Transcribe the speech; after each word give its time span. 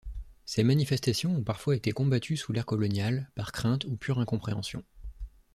Ces 0.45 0.63
manifestations 0.63 1.35
ont 1.35 1.43
parfois 1.43 1.75
été 1.75 1.91
combattues 1.91 2.35
sous 2.35 2.51
l'ère 2.51 2.65
coloniale, 2.65 3.29
par 3.35 3.51
crainte 3.51 3.85
ou 3.85 3.97
pure 3.97 4.17
incompréhension. 4.17 4.83